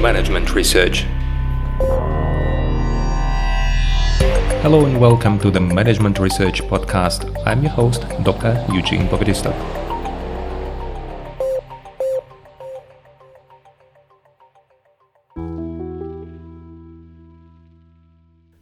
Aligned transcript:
Management 0.00 0.54
Research. 0.54 1.04
Hello 4.62 4.86
and 4.86 4.98
welcome 4.98 5.38
to 5.40 5.50
the 5.50 5.60
Management 5.60 6.18
Research 6.18 6.62
Podcast. 6.62 7.30
I'm 7.44 7.62
your 7.62 7.72
host, 7.72 8.08
Dr. 8.22 8.64
Eugene 8.72 9.06
Povedistov. 9.08 9.52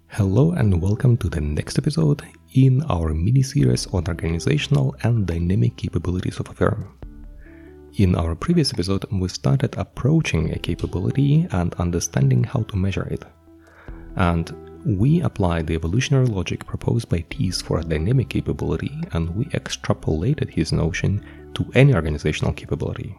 Hello 0.08 0.50
and 0.50 0.82
welcome 0.82 1.16
to 1.18 1.28
the 1.28 1.40
next 1.40 1.78
episode 1.78 2.26
in 2.54 2.82
our 2.90 3.14
mini 3.14 3.44
series 3.44 3.86
on 3.94 4.08
organizational 4.08 4.96
and 5.04 5.24
dynamic 5.24 5.76
capabilities 5.76 6.40
of 6.40 6.48
a 6.48 6.52
firm. 6.52 6.98
In 7.98 8.14
our 8.14 8.36
previous 8.36 8.72
episode, 8.72 9.04
we 9.10 9.26
started 9.26 9.76
approaching 9.76 10.52
a 10.52 10.58
capability 10.60 11.48
and 11.50 11.74
understanding 11.80 12.44
how 12.44 12.62
to 12.62 12.76
measure 12.76 13.08
it. 13.10 13.24
And 14.14 14.54
we 14.86 15.20
applied 15.22 15.66
the 15.66 15.74
evolutionary 15.74 16.26
logic 16.26 16.64
proposed 16.64 17.08
by 17.08 17.24
Teece 17.28 17.60
for 17.60 17.80
a 17.80 17.84
dynamic 17.84 18.28
capability, 18.28 18.96
and 19.14 19.34
we 19.34 19.46
extrapolated 19.46 20.48
his 20.48 20.70
notion 20.70 21.24
to 21.54 21.68
any 21.74 21.92
organizational 21.92 22.52
capability. 22.52 23.18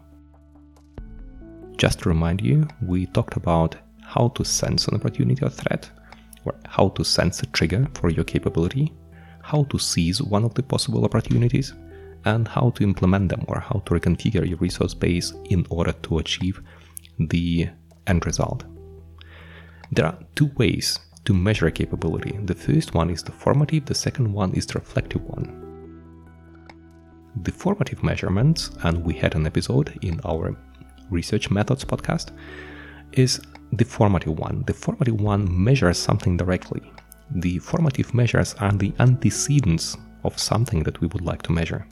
Just 1.76 2.00
to 2.00 2.10
remind 2.10 2.40
you, 2.40 2.66
we 2.82 3.08
talked 3.08 3.36
about 3.36 3.76
how 4.02 4.30
to 4.30 4.46
sense 4.46 4.88
an 4.88 4.96
opportunity 4.96 5.44
or 5.44 5.50
threat, 5.50 5.92
or 6.46 6.56
how 6.66 6.88
to 6.88 7.04
sense 7.04 7.44
a 7.44 7.48
trigger 7.48 7.86
for 7.96 8.10
your 8.10 8.24
capability, 8.24 8.94
how 9.42 9.66
to 9.66 9.78
seize 9.78 10.22
one 10.22 10.46
of 10.46 10.54
the 10.54 10.64
possible 10.64 11.04
opportunities, 11.04 11.74
and 12.26 12.48
how 12.48 12.72
to 12.72 12.84
implement 12.84 13.30
them 13.30 13.46
or 13.48 13.60
how 13.60 13.82
to 13.86 13.94
reconfigure 13.94 14.48
your 14.48 14.58
resource 14.58 14.94
base 14.94 15.34
in 15.46 15.66
order 15.70 15.92
to 15.92 16.20
achieve 16.20 16.62
the 17.18 17.70
end 18.08 18.26
result. 18.26 18.64
There 19.92 20.06
are 20.06 20.20
two 20.36 20.52
ways 20.58 21.00
to 21.26 21.34
measure 21.34 21.68
a 21.68 21.72
capability. 21.72 22.38
The 22.44 22.56
first 22.56 22.94
one 22.94 23.10
is 23.10 23.24
the 23.24 23.32
formative, 23.32 23.86
the 23.86 23.96
second 23.96 24.32
one 24.32 24.54
is 24.54 24.66
the 24.66 24.80
reflective 24.80 25.24
one. 25.24 25.66
The 27.44 27.52
formative 27.52 28.04
measurements, 28.04 28.72
and 28.84 29.04
we 29.04 29.14
had 29.14 29.36
an 29.36 29.46
episode 29.46 29.98
in 30.02 30.20
our 30.26 30.56
research 31.10 31.50
methods 31.50 31.86
podcast, 31.86 32.32
is 33.14 33.42
the 33.74 33.86
formative 33.86 34.38
one. 34.38 34.64
The 34.66 34.74
formative 34.74 35.22
one 35.22 35.48
measures 35.64 35.98
something 35.98 36.38
directly. 36.38 36.82
The 37.32 37.60
formative 37.60 38.14
measures 38.14 38.56
are 38.56 38.72
the 38.72 38.94
antecedents 39.00 39.96
of 40.24 40.38
something 40.40 40.84
that 40.84 41.00
we 41.02 41.08
would 41.08 41.22
like 41.22 41.42
to 41.44 41.52
measure. 41.52 41.88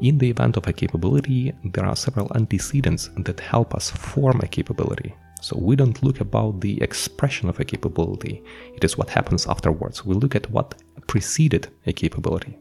In 0.00 0.18
the 0.18 0.28
event 0.28 0.56
of 0.56 0.66
a 0.66 0.72
capability, 0.72 1.52
there 1.64 1.86
are 1.86 1.96
several 1.96 2.30
antecedents 2.34 3.10
that 3.16 3.40
help 3.40 3.74
us 3.74 3.90
form 3.90 4.40
a 4.40 4.48
capability. 4.48 5.14
So 5.40 5.58
we 5.58 5.76
don't 5.76 6.02
look 6.02 6.20
about 6.20 6.60
the 6.60 6.80
expression 6.82 7.48
of 7.48 7.60
a 7.60 7.64
capability, 7.64 8.42
it 8.74 8.82
is 8.82 8.98
what 8.98 9.10
happens 9.10 9.46
afterwards. 9.46 10.04
We 10.04 10.14
look 10.14 10.34
at 10.34 10.50
what 10.50 10.74
preceded 11.06 11.68
a 11.86 11.92
capability. 11.92 12.58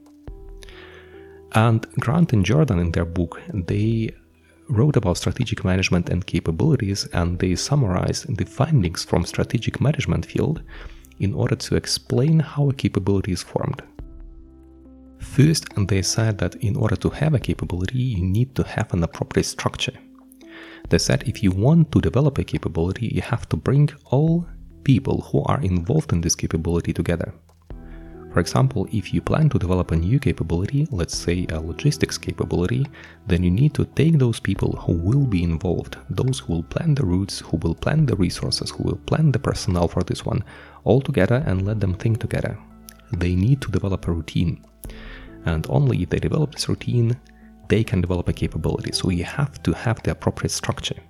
And 1.53 1.81
Grant 1.99 2.33
and 2.33 2.45
Jordan 2.45 2.79
in 2.79 2.91
their 2.91 3.05
book, 3.05 3.41
they 3.53 4.09
wrote 4.69 4.95
about 4.95 5.17
strategic 5.17 5.63
management 5.63 6.09
and 6.09 6.25
capabilities 6.25 7.07
and 7.13 7.39
they 7.39 7.55
summarize 7.55 8.23
the 8.23 8.45
findings 8.45 9.03
from 9.03 9.25
strategic 9.25 9.79
management 9.79 10.25
field 10.25 10.61
in 11.19 11.33
order 11.33 11.55
to 11.55 11.75
explain 11.75 12.39
how 12.39 12.69
a 12.69 12.73
capability 12.73 13.31
is 13.31 13.43
formed. 13.43 13.81
First, 15.23 15.65
they 15.87 16.03
said 16.03 16.37
that 16.37 16.55
in 16.55 16.75
order 16.75 16.95
to 16.97 17.09
have 17.09 17.33
a 17.33 17.39
capability, 17.39 17.97
you 17.97 18.23
need 18.23 18.53
to 18.55 18.63
have 18.63 18.93
an 18.93 19.03
appropriate 19.03 19.45
structure. 19.45 19.97
They 20.89 20.99
said 20.99 21.23
if 21.25 21.41
you 21.41 21.49
want 21.49 21.91
to 21.91 22.01
develop 22.01 22.37
a 22.37 22.43
capability, 22.43 23.07
you 23.07 23.21
have 23.21 23.49
to 23.49 23.57
bring 23.57 23.89
all 24.05 24.45
people 24.83 25.21
who 25.21 25.41
are 25.45 25.61
involved 25.61 26.13
in 26.13 26.21
this 26.21 26.35
capability 26.35 26.93
together. 26.93 27.33
For 28.31 28.39
example, 28.41 28.87
if 28.91 29.13
you 29.13 29.21
plan 29.21 29.49
to 29.49 29.59
develop 29.59 29.91
a 29.91 29.95
new 29.95 30.19
capability, 30.19 30.87
let's 30.91 31.17
say 31.17 31.47
a 31.49 31.59
logistics 31.59 32.17
capability, 32.17 32.85
then 33.25 33.43
you 33.43 33.51
need 33.51 33.73
to 33.75 33.85
take 33.85 34.19
those 34.19 34.39
people 34.39 34.73
who 34.73 34.93
will 34.93 35.25
be 35.25 35.43
involved, 35.43 35.97
those 36.09 36.39
who 36.39 36.53
will 36.53 36.63
plan 36.63 36.93
the 36.95 37.05
routes, 37.05 37.39
who 37.39 37.57
will 37.57 37.75
plan 37.75 38.05
the 38.05 38.15
resources, 38.15 38.71
who 38.71 38.83
will 38.83 38.99
plan 39.05 39.31
the 39.31 39.39
personnel 39.39 39.87
for 39.87 40.03
this 40.03 40.25
one, 40.25 40.43
all 40.83 41.01
together 41.01 41.43
and 41.45 41.65
let 41.65 41.79
them 41.79 41.93
think 41.93 42.19
together. 42.19 42.57
They 43.13 43.35
need 43.35 43.61
to 43.61 43.71
develop 43.71 44.07
a 44.07 44.11
routine 44.11 44.63
and 45.45 45.65
only 45.69 46.03
if 46.03 46.09
they 46.09 46.19
develop 46.19 46.53
this 46.53 46.69
routine, 46.69 47.17
they 47.69 47.83
can 47.83 48.01
develop 48.01 48.27
a 48.27 48.33
capability. 48.33 48.91
So 48.91 49.09
you 49.09 49.23
have 49.23 49.61
to 49.63 49.73
have 49.73 50.01
the 50.03 50.11
appropriate 50.11 50.51
structure. 50.51 51.01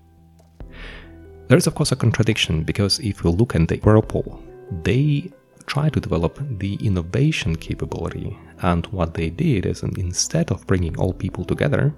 There 1.47 1.57
is, 1.57 1.67
of 1.67 1.75
course, 1.75 1.91
a 1.91 1.95
contradiction 1.95 2.63
because 2.63 2.99
if 2.99 3.23
we 3.23 3.31
look 3.31 3.55
at 3.55 3.67
the 3.67 3.77
Whirlpool, 3.77 4.41
they 4.83 5.31
try 5.65 5.89
to 5.89 5.99
develop 5.99 6.39
the 6.59 6.75
innovation 6.75 7.55
capability. 7.55 8.37
And 8.61 8.85
what 8.87 9.13
they 9.13 9.29
did 9.29 9.65
is 9.65 9.83
instead 9.83 10.51
of 10.51 10.65
bringing 10.67 10.97
all 10.97 11.13
people 11.13 11.45
together, 11.45 11.93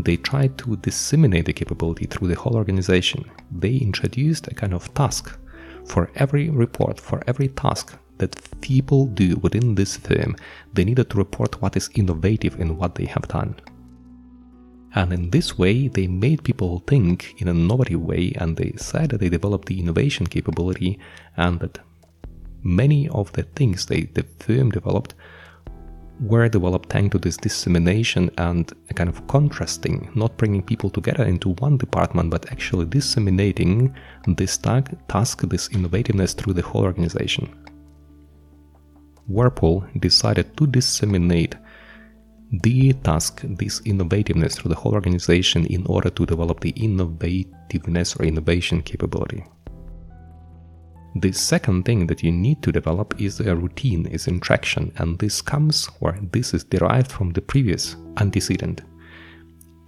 they 0.00 0.16
tried 0.16 0.56
to 0.58 0.76
disseminate 0.76 1.46
the 1.46 1.52
capability 1.52 2.06
through 2.06 2.28
the 2.28 2.36
whole 2.36 2.56
organization. 2.56 3.24
They 3.50 3.76
introduced 3.76 4.46
a 4.48 4.54
kind 4.54 4.74
of 4.74 4.92
task 4.94 5.38
for 5.86 6.10
every 6.14 6.50
report, 6.50 7.00
for 7.00 7.22
every 7.26 7.48
task 7.48 7.98
that 8.18 8.60
people 8.60 9.06
do 9.06 9.36
within 9.36 9.74
this 9.74 9.96
firm, 9.96 10.36
they 10.72 10.84
needed 10.84 11.10
to 11.10 11.18
report 11.18 11.60
what 11.62 11.76
is 11.76 11.90
innovative 11.94 12.58
in 12.60 12.76
what 12.76 12.94
they 12.94 13.06
have 13.06 13.28
done. 13.28 13.54
And 14.94 15.12
in 15.12 15.30
this 15.30 15.58
way, 15.58 15.88
they 15.88 16.06
made 16.06 16.44
people 16.44 16.82
think 16.86 17.40
in 17.40 17.48
an 17.48 17.58
innovative 17.58 18.02
way, 18.02 18.32
and 18.36 18.56
they 18.56 18.72
said 18.76 19.10
that 19.10 19.20
they 19.20 19.28
developed 19.28 19.68
the 19.68 19.78
innovation 19.78 20.26
capability, 20.26 20.98
and 21.36 21.60
that 21.60 21.78
many 22.62 23.08
of 23.10 23.32
the 23.32 23.42
things 23.42 23.86
they, 23.86 24.02
the 24.02 24.24
firm 24.40 24.70
developed 24.70 25.14
were 26.20 26.48
developed 26.48 26.90
thanks 26.90 27.12
to 27.12 27.18
this 27.18 27.36
dissemination 27.36 28.30
and 28.38 28.72
a 28.90 28.94
kind 28.94 29.08
of 29.08 29.24
contrasting, 29.28 30.10
not 30.14 30.36
bringing 30.36 30.62
people 30.62 30.90
together 30.90 31.24
into 31.24 31.50
one 31.50 31.76
department, 31.76 32.30
but 32.30 32.50
actually 32.50 32.86
disseminating 32.86 33.94
this 34.26 34.58
task, 34.58 35.42
this 35.42 35.68
innovativeness 35.68 36.34
through 36.34 36.54
the 36.54 36.62
whole 36.62 36.82
organization. 36.82 37.48
Whirlpool 39.28 39.86
decided 40.00 40.56
to 40.56 40.66
disseminate 40.66 41.54
the 42.50 42.94
task, 42.94 43.42
this 43.44 43.80
innovativeness 43.82 44.54
through 44.54 44.70
the 44.70 44.74
whole 44.74 44.94
organization 44.94 45.66
in 45.66 45.84
order 45.86 46.08
to 46.10 46.26
develop 46.26 46.60
the 46.60 46.72
innovativeness 46.72 48.18
or 48.18 48.24
innovation 48.24 48.82
capability. 48.82 49.44
The 51.16 51.32
second 51.32 51.84
thing 51.84 52.06
that 52.06 52.22
you 52.22 52.32
need 52.32 52.62
to 52.62 52.72
develop 52.72 53.20
is 53.20 53.40
a 53.40 53.54
routine, 53.54 54.06
is 54.06 54.28
interaction, 54.28 54.92
and 54.96 55.18
this 55.18 55.42
comes 55.42 55.88
or 56.00 56.18
this 56.32 56.54
is 56.54 56.64
derived 56.64 57.10
from 57.10 57.32
the 57.32 57.40
previous 57.40 57.96
antecedent. 58.18 58.82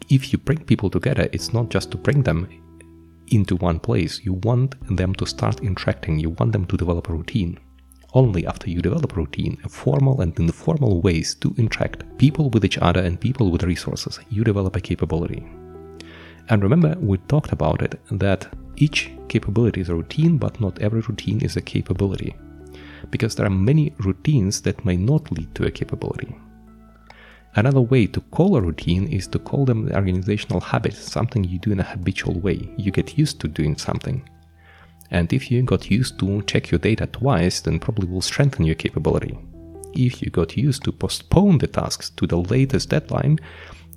If 0.08 0.32
you 0.32 0.38
bring 0.38 0.64
people 0.64 0.90
together, 0.90 1.28
it's 1.32 1.52
not 1.52 1.70
just 1.70 1.90
to 1.92 1.96
bring 1.96 2.22
them 2.22 2.48
into 3.28 3.56
one 3.56 3.78
place, 3.78 4.20
you 4.24 4.34
want 4.34 4.74
them 4.96 5.14
to 5.14 5.26
start 5.26 5.60
interacting, 5.60 6.18
you 6.18 6.30
want 6.30 6.52
them 6.52 6.66
to 6.66 6.76
develop 6.76 7.08
a 7.08 7.12
routine. 7.12 7.58
Only 8.12 8.44
after 8.44 8.68
you 8.68 8.82
develop 8.82 9.16
routine, 9.16 9.56
formal 9.68 10.20
and 10.20 10.36
informal 10.38 11.00
ways 11.00 11.34
to 11.36 11.54
interact 11.56 12.18
people 12.18 12.50
with 12.50 12.64
each 12.64 12.78
other 12.78 13.00
and 13.00 13.20
people 13.20 13.50
with 13.52 13.62
resources, 13.62 14.18
you 14.30 14.42
develop 14.42 14.74
a 14.74 14.80
capability. 14.80 15.46
And 16.48 16.62
remember, 16.62 16.96
we 16.98 17.18
talked 17.18 17.52
about 17.52 17.82
it 17.82 18.00
that 18.10 18.52
each 18.76 19.12
capability 19.28 19.80
is 19.80 19.88
a 19.88 19.94
routine, 19.94 20.38
but 20.38 20.60
not 20.60 20.80
every 20.80 21.00
routine 21.02 21.40
is 21.40 21.56
a 21.56 21.60
capability. 21.60 22.34
Because 23.10 23.36
there 23.36 23.46
are 23.46 23.50
many 23.50 23.94
routines 23.98 24.60
that 24.62 24.84
may 24.84 24.96
not 24.96 25.30
lead 25.30 25.54
to 25.54 25.66
a 25.66 25.70
capability. 25.70 26.34
Another 27.54 27.80
way 27.80 28.06
to 28.06 28.20
call 28.20 28.56
a 28.56 28.60
routine 28.60 29.06
is 29.08 29.28
to 29.28 29.38
call 29.38 29.64
them 29.64 29.86
the 29.86 29.94
organizational 29.94 30.60
habits, 30.60 30.98
something 30.98 31.44
you 31.44 31.58
do 31.58 31.72
in 31.72 31.80
a 31.80 31.84
habitual 31.84 32.38
way. 32.40 32.72
You 32.76 32.90
get 32.90 33.18
used 33.18 33.40
to 33.40 33.48
doing 33.48 33.76
something. 33.76 34.28
And 35.10 35.32
if 35.32 35.50
you 35.50 35.62
got 35.62 35.90
used 35.90 36.18
to 36.20 36.42
check 36.42 36.70
your 36.70 36.78
data 36.78 37.06
twice, 37.06 37.60
then 37.60 37.78
probably 37.80 38.06
will 38.06 38.22
strengthen 38.22 38.64
your 38.64 38.76
capability. 38.76 39.38
If 39.92 40.22
you 40.22 40.30
got 40.30 40.56
used 40.56 40.84
to 40.84 40.92
postpone 40.92 41.58
the 41.58 41.66
tasks 41.66 42.10
to 42.10 42.26
the 42.26 42.38
latest 42.38 42.90
deadline, 42.90 43.38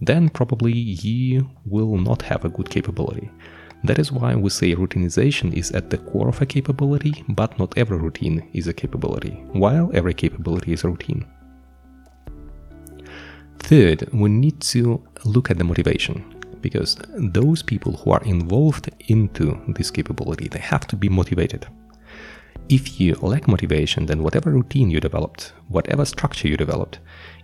then 0.01 0.29
probably 0.29 0.73
you 0.73 1.49
will 1.65 1.97
not 1.97 2.23
have 2.23 2.45
a 2.45 2.49
good 2.49 2.69
capability. 2.69 3.29
That 3.83 3.99
is 3.99 4.11
why 4.11 4.33
we 4.35 4.49
say 4.49 4.75
routinization 4.75 5.53
is 5.53 5.71
at 5.71 5.89
the 5.89 5.97
core 5.97 6.29
of 6.29 6.41
a 6.41 6.45
capability, 6.45 7.23
but 7.29 7.59
not 7.59 7.77
every 7.77 7.97
routine 7.97 8.49
is 8.53 8.67
a 8.67 8.73
capability, 8.73 9.31
while 9.51 9.91
every 9.93 10.13
capability 10.13 10.73
is 10.73 10.83
a 10.83 10.89
routine. 10.89 11.25
Third, 13.59 14.09
we 14.13 14.29
need 14.29 14.61
to 14.61 15.03
look 15.25 15.51
at 15.51 15.57
the 15.57 15.63
motivation 15.63 16.32
because 16.67 16.97
those 17.39 17.61
people 17.61 17.93
who 17.97 18.09
are 18.11 18.23
involved 18.35 18.89
into 19.15 19.45
this 19.77 19.91
capability 19.91 20.47
they 20.47 20.63
have 20.73 20.87
to 20.87 20.95
be 20.95 21.09
motivated 21.19 21.67
if 22.69 22.99
you 22.99 23.13
lack 23.15 23.47
motivation 23.47 24.05
then 24.05 24.23
whatever 24.23 24.49
routine 24.49 24.89
you 24.89 24.99
developed 24.99 25.53
whatever 25.67 26.05
structure 26.05 26.47
you 26.47 26.57
developed 26.57 26.99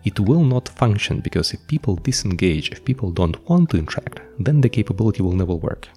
it 0.09 0.19
will 0.19 0.45
not 0.55 0.75
function 0.83 1.19
because 1.19 1.53
if 1.53 1.67
people 1.67 1.95
disengage 2.09 2.71
if 2.71 2.83
people 2.89 3.11
don't 3.11 3.37
want 3.49 3.69
to 3.69 3.77
interact 3.77 4.21
then 4.39 4.61
the 4.61 4.75
capability 4.77 5.21
will 5.21 5.39
never 5.41 5.53
work 5.53 5.89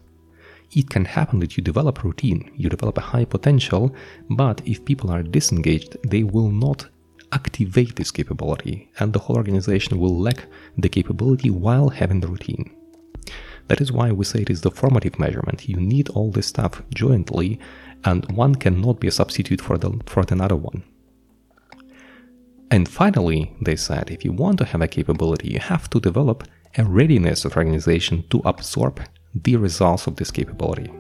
it 0.75 0.89
can 0.89 1.05
happen 1.05 1.39
that 1.41 1.57
you 1.57 1.63
develop 1.63 2.03
routine, 2.03 2.51
you 2.57 2.69
develop 2.71 2.97
a 2.97 3.03
high 3.13 3.27
potential, 3.27 3.95
but 4.31 4.63
if 4.65 4.85
people 4.85 5.11
are 5.11 5.23
disengaged, 5.23 5.97
they 6.09 6.23
will 6.23 6.51
not 6.51 6.87
activate 7.33 7.97
this 7.97 8.11
capability, 8.11 8.91
and 8.99 9.13
the 9.13 9.19
whole 9.19 9.37
organization 9.37 9.99
will 9.99 10.19
lack 10.19 10.47
the 10.79 10.89
capability 10.89 11.51
while 11.51 11.89
having 11.89 12.21
the 12.21 12.29
routine. 12.29 12.75
That 13.69 13.81
is 13.81 13.93
why 13.93 14.13
we 14.13 14.25
say 14.25 14.43
it 14.43 14.51
is 14.51 14.61
the 14.61 14.71
formative 14.71 15.19
measurement. 15.19 15.69
You 15.69 15.77
need 15.77 16.09
all 16.11 16.31
this 16.31 16.49
stuff 16.49 16.83
jointly, 16.95 17.59
and 18.05 18.31
one 18.33 18.55
cannot 18.55 19.01
be 19.01 19.09
a 19.09 19.13
substitute 19.13 19.61
for 19.61 19.79
the 19.79 19.99
for 20.07 20.25
another 20.29 20.57
one. 20.57 20.83
And 22.71 22.89
finally, 22.89 23.55
they 23.61 23.77
said 23.77 24.11
if 24.11 24.25
you 24.25 24.33
want 24.33 24.59
to 24.59 24.65
have 24.65 24.81
a 24.81 24.89
capability, 24.89 25.49
you 25.49 25.59
have 25.59 25.91
to 25.91 26.01
develop 26.01 26.45
a 26.79 26.85
readiness 26.85 27.45
of 27.45 27.57
organization 27.57 28.25
to 28.31 28.41
absorb 28.45 29.01
the 29.35 29.57
results 29.57 30.07
of 30.07 30.17
this 30.17 30.31
capability. 30.31 30.91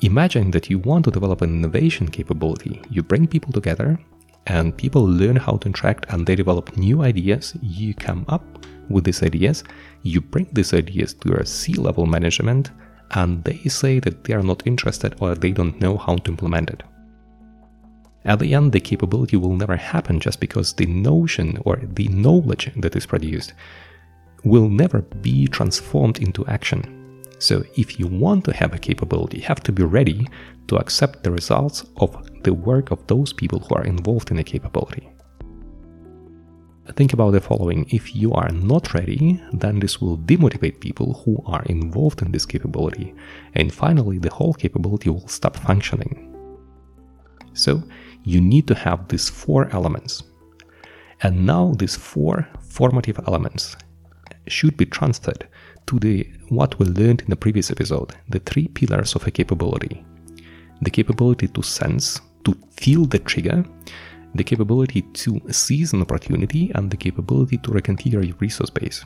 Imagine 0.00 0.50
that 0.50 0.68
you 0.68 0.78
want 0.78 1.04
to 1.04 1.10
develop 1.10 1.42
an 1.42 1.54
innovation 1.54 2.08
capability. 2.08 2.82
You 2.90 3.02
bring 3.02 3.26
people 3.26 3.52
together 3.52 3.98
and 4.46 4.76
people 4.76 5.02
learn 5.06 5.36
how 5.36 5.56
to 5.58 5.68
interact 5.68 6.06
and 6.12 6.26
they 6.26 6.34
develop 6.34 6.76
new 6.76 7.02
ideas. 7.02 7.54
You 7.62 7.94
come 7.94 8.24
up 8.28 8.44
with 8.88 9.04
these 9.04 9.22
ideas, 9.22 9.64
you 10.02 10.20
bring 10.20 10.48
these 10.52 10.74
ideas 10.74 11.14
to 11.14 11.28
your 11.30 11.44
C 11.44 11.74
level 11.74 12.06
management, 12.06 12.70
and 13.12 13.42
they 13.44 13.58
say 13.68 13.98
that 14.00 14.24
they 14.24 14.34
are 14.34 14.42
not 14.42 14.66
interested 14.66 15.14
or 15.20 15.34
they 15.34 15.52
don't 15.52 15.80
know 15.80 15.96
how 15.96 16.16
to 16.16 16.30
implement 16.30 16.70
it. 16.70 16.82
At 18.24 18.38
the 18.38 18.54
end, 18.54 18.72
the 18.72 18.80
capability 18.80 19.36
will 19.36 19.56
never 19.56 19.76
happen 19.76 20.20
just 20.20 20.38
because 20.40 20.72
the 20.72 20.86
notion 20.86 21.58
or 21.64 21.80
the 21.82 22.08
knowledge 22.08 22.70
that 22.76 22.94
is 22.94 23.06
produced 23.06 23.52
will 24.44 24.68
never 24.68 25.02
be 25.02 25.46
transformed 25.46 26.18
into 26.18 26.46
action. 26.46 27.22
So, 27.38 27.64
if 27.76 27.98
you 27.98 28.06
want 28.06 28.44
to 28.44 28.52
have 28.52 28.72
a 28.72 28.78
capability, 28.78 29.38
you 29.38 29.44
have 29.44 29.62
to 29.64 29.72
be 29.72 29.82
ready 29.82 30.28
to 30.68 30.76
accept 30.76 31.24
the 31.24 31.32
results 31.32 31.84
of 31.96 32.16
the 32.44 32.54
work 32.54 32.92
of 32.92 33.04
those 33.08 33.32
people 33.32 33.58
who 33.58 33.74
are 33.74 33.84
involved 33.84 34.30
in 34.30 34.38
a 34.38 34.44
capability. 34.44 35.08
Think 36.90 37.12
about 37.12 37.30
the 37.30 37.40
following 37.40 37.86
if 37.90 38.14
you 38.14 38.32
are 38.32 38.50
not 38.50 38.92
ready, 38.92 39.40
then 39.52 39.78
this 39.78 40.00
will 40.00 40.18
demotivate 40.18 40.80
people 40.80 41.14
who 41.24 41.40
are 41.46 41.62
involved 41.66 42.22
in 42.22 42.32
this 42.32 42.44
capability, 42.44 43.14
and 43.54 43.72
finally, 43.72 44.18
the 44.18 44.30
whole 44.30 44.52
capability 44.52 45.08
will 45.08 45.28
stop 45.28 45.56
functioning. 45.56 46.28
So, 47.54 47.84
you 48.24 48.40
need 48.40 48.66
to 48.66 48.74
have 48.74 49.06
these 49.08 49.28
four 49.28 49.68
elements. 49.70 50.24
And 51.20 51.46
now, 51.46 51.74
these 51.78 51.94
four 51.94 52.48
formative 52.60 53.20
elements 53.28 53.76
should 54.48 54.76
be 54.76 54.86
transferred 54.86 55.46
to 55.86 56.00
the 56.00 56.28
what 56.48 56.78
we 56.80 56.86
learned 56.86 57.20
in 57.20 57.30
the 57.30 57.36
previous 57.36 57.70
episode, 57.70 58.12
the 58.28 58.40
three 58.40 58.66
pillars 58.66 59.14
of 59.14 59.26
a 59.26 59.30
capability. 59.30 60.04
The 60.80 60.90
capability 60.90 61.46
to 61.46 61.62
sense, 61.62 62.20
to 62.44 62.56
feel 62.72 63.04
the 63.04 63.20
trigger, 63.20 63.64
the 64.34 64.44
capability 64.44 65.02
to 65.02 65.40
seize 65.50 65.92
an 65.92 66.02
opportunity, 66.02 66.70
and 66.74 66.90
the 66.90 66.96
capability 66.96 67.58
to 67.58 67.70
reconfigure 67.70 68.26
your 68.26 68.36
resource 68.38 68.70
base. 68.70 69.04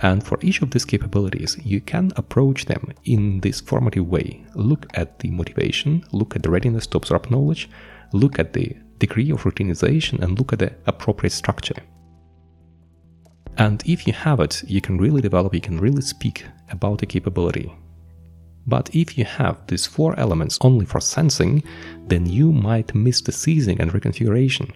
And 0.00 0.24
for 0.24 0.38
each 0.42 0.62
of 0.62 0.70
these 0.70 0.84
capabilities, 0.84 1.58
you 1.64 1.80
can 1.80 2.12
approach 2.16 2.66
them 2.66 2.92
in 3.04 3.40
this 3.40 3.60
formative 3.60 4.06
way. 4.06 4.44
Look 4.54 4.86
at 4.94 5.18
the 5.18 5.30
motivation, 5.30 6.04
look 6.12 6.36
at 6.36 6.42
the 6.42 6.50
readiness 6.50 6.86
to 6.88 6.98
absorb 6.98 7.30
knowledge, 7.30 7.68
look 8.12 8.38
at 8.38 8.52
the 8.52 8.76
degree 8.98 9.30
of 9.30 9.42
routinization, 9.42 10.22
and 10.22 10.38
look 10.38 10.52
at 10.52 10.60
the 10.60 10.72
appropriate 10.86 11.32
structure. 11.32 11.82
And 13.56 13.82
if 13.86 14.06
you 14.06 14.12
have 14.12 14.38
it, 14.38 14.62
you 14.68 14.80
can 14.80 14.98
really 14.98 15.20
develop, 15.20 15.52
you 15.52 15.60
can 15.60 15.80
really 15.80 16.02
speak 16.02 16.46
about 16.70 16.98
the 16.98 17.06
capability. 17.06 17.74
But 18.68 18.94
if 18.94 19.16
you 19.16 19.24
have 19.24 19.66
these 19.66 19.86
four 19.86 20.18
elements 20.20 20.58
only 20.60 20.84
for 20.84 21.00
sensing, 21.00 21.62
then 22.06 22.26
you 22.26 22.52
might 22.52 22.94
miss 22.94 23.22
the 23.22 23.32
seizing 23.32 23.80
and 23.80 23.90
reconfiguration. 23.90 24.72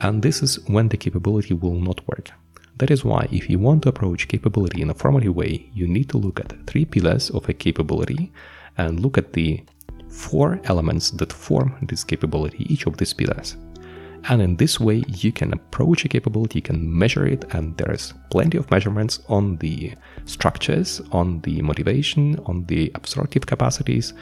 And 0.00 0.20
this 0.20 0.42
is 0.42 0.58
when 0.66 0.88
the 0.88 0.96
capability 0.96 1.54
will 1.54 1.78
not 1.78 2.06
work. 2.08 2.32
That 2.78 2.90
is 2.90 3.04
why, 3.04 3.28
if 3.30 3.48
you 3.48 3.60
want 3.60 3.84
to 3.84 3.90
approach 3.90 4.26
capability 4.26 4.82
in 4.82 4.90
a 4.90 4.94
formative 4.94 5.36
way, 5.36 5.70
you 5.72 5.86
need 5.86 6.08
to 6.08 6.18
look 6.18 6.40
at 6.40 6.66
three 6.66 6.84
pillars 6.84 7.30
of 7.30 7.48
a 7.48 7.52
capability 7.52 8.32
and 8.76 8.98
look 8.98 9.16
at 9.16 9.32
the 9.34 9.62
four 10.08 10.60
elements 10.64 11.12
that 11.12 11.32
form 11.32 11.76
this 11.82 12.02
capability, 12.02 12.66
each 12.72 12.86
of 12.86 12.96
these 12.96 13.14
pillars. 13.14 13.56
And 14.28 14.40
in 14.40 14.56
this 14.56 14.78
way, 14.78 15.02
you 15.08 15.32
can 15.32 15.52
approach 15.52 16.04
a 16.04 16.08
capability, 16.08 16.58
you 16.58 16.62
can 16.62 16.98
measure 16.98 17.26
it, 17.26 17.44
and 17.54 17.76
there 17.76 17.92
is 17.92 18.14
plenty 18.30 18.56
of 18.56 18.70
measurements 18.70 19.20
on 19.28 19.56
the 19.56 19.94
structures, 20.26 21.00
on 21.10 21.40
the 21.40 21.60
motivation, 21.60 22.38
on 22.46 22.64
the 22.66 22.92
absorptive 22.94 23.46
capacities, 23.46 24.14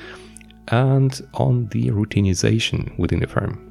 and 0.69 1.21
on 1.35 1.67
the 1.69 1.91
routinization 1.91 2.97
within 2.99 3.21
the 3.21 3.27
firm. 3.27 3.67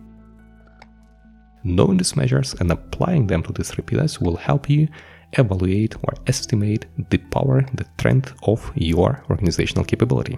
Knowing 1.64 1.98
these 1.98 2.16
measures 2.16 2.54
and 2.60 2.72
applying 2.72 3.28
them 3.28 3.44
to 3.44 3.52
these 3.52 3.72
pillars 3.72 4.22
will 4.22 4.38
help 4.38 4.70
you 4.70 4.88
evaluate 5.34 5.96
or 6.04 6.14
estimate 6.28 6.86
the 7.10 7.18
power, 7.18 7.66
the 7.74 7.86
strength 7.98 8.34
of 8.44 8.72
your 8.76 9.24
organizational 9.30 9.84
capability. 9.84 10.38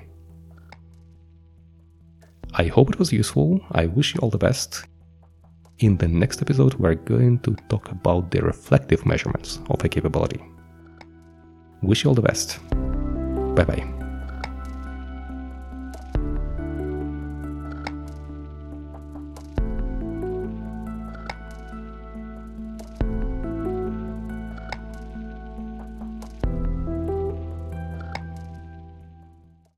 I 2.53 2.65
hope 2.65 2.89
it 2.89 2.99
was 2.99 3.13
useful. 3.13 3.61
I 3.71 3.85
wish 3.85 4.15
you 4.15 4.21
all 4.21 4.29
the 4.29 4.37
best. 4.37 4.85
In 5.81 5.97
the 5.97 6.07
next 6.07 6.43
episode, 6.43 6.75
we're 6.75 6.93
going 6.93 7.39
to 7.39 7.55
talk 7.67 7.89
about 7.89 8.29
the 8.29 8.39
reflective 8.41 9.03
measurements 9.03 9.59
of 9.71 9.83
a 9.83 9.89
capability. 9.89 10.39
Wish 11.81 12.03
you 12.03 12.11
all 12.11 12.13
the 12.13 12.21
best. 12.21 12.59
Bye 13.55 13.65
bye. 13.65 14.00